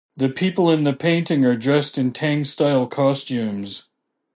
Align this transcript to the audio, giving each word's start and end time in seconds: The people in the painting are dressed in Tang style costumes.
The 0.15 0.29
people 0.29 0.71
in 0.71 0.83
the 0.83 0.93
painting 0.95 1.45
are 1.45 1.55
dressed 1.55 1.95
in 1.95 2.11
Tang 2.11 2.43
style 2.43 2.87
costumes. 2.87 3.83